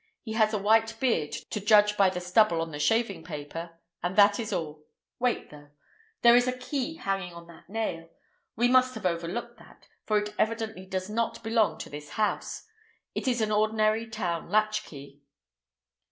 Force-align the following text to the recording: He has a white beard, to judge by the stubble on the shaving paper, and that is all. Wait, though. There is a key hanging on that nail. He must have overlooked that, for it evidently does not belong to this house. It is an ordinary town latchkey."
He 0.23 0.33
has 0.33 0.51
a 0.51 0.57
white 0.57 0.99
beard, 0.99 1.31
to 1.51 1.59
judge 1.59 1.95
by 1.95 2.09
the 2.09 2.19
stubble 2.19 2.59
on 2.59 2.71
the 2.71 2.79
shaving 2.79 3.23
paper, 3.23 3.77
and 4.01 4.15
that 4.15 4.39
is 4.39 4.51
all. 4.51 4.83
Wait, 5.19 5.51
though. 5.51 5.69
There 6.23 6.35
is 6.35 6.47
a 6.47 6.57
key 6.57 6.95
hanging 6.95 7.33
on 7.35 7.45
that 7.45 7.69
nail. 7.69 8.09
He 8.59 8.67
must 8.67 8.95
have 8.95 9.05
overlooked 9.05 9.59
that, 9.59 9.89
for 10.07 10.17
it 10.17 10.33
evidently 10.39 10.87
does 10.87 11.07
not 11.07 11.43
belong 11.43 11.77
to 11.77 11.89
this 11.91 12.09
house. 12.13 12.65
It 13.13 13.27
is 13.27 13.41
an 13.41 13.51
ordinary 13.51 14.07
town 14.09 14.49
latchkey." 14.49 15.21